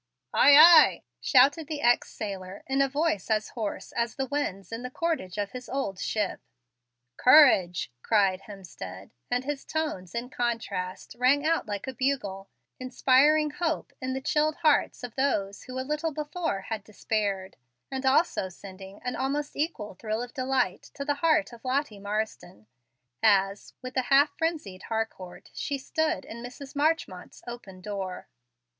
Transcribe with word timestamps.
"Ay, 0.33 0.55
ay," 0.57 1.03
shouted 1.19 1.67
the 1.67 1.79
ex 1.79 2.09
sailor 2.11 2.63
in 2.65 2.81
a 2.81 2.89
voice 2.89 3.29
as 3.29 3.49
hoarse 3.49 3.91
as 3.91 4.15
the 4.15 4.25
winds 4.25 4.71
in 4.71 4.81
the 4.81 4.89
cordage 4.89 5.37
of 5.37 5.51
his 5.51 5.69
old 5.69 5.99
ship. 5.99 6.41
"Courage!" 7.17 7.91
cried 8.01 8.41
Hemstead; 8.47 9.11
and 9.29 9.43
his 9.45 9.63
tones, 9.63 10.15
in 10.15 10.31
contrast, 10.31 11.15
rang 11.19 11.45
out 11.45 11.67
like 11.67 11.85
a 11.85 11.93
bugle, 11.93 12.49
inspiring 12.79 13.51
hope 13.51 13.93
in 14.01 14.13
the 14.13 14.21
chilled 14.21 14.55
hearts 14.63 15.03
of 15.03 15.13
those 15.13 15.65
who, 15.65 15.77
a 15.79 15.85
little 15.85 16.11
before, 16.11 16.61
had 16.61 16.83
despaired, 16.83 17.55
and 17.91 18.03
also 18.03 18.49
sending 18.49 18.99
an 19.03 19.15
almost 19.15 19.55
equal 19.55 19.93
thrill 19.93 20.23
of 20.23 20.33
delight 20.33 20.89
to 20.95 21.05
the 21.05 21.13
heart 21.21 21.53
of 21.53 21.63
Lottie 21.63 21.99
Marsden, 21.99 22.65
as, 23.21 23.75
with 23.83 23.93
the 23.93 24.01
half 24.09 24.35
frenzied 24.35 24.81
Harcourt, 24.89 25.51
she 25.53 25.77
stood 25.77 26.25
in 26.25 26.41
Mrs. 26.41 26.75
Marchmont's 26.75 27.43
open 27.45 27.81
door. 27.81 28.27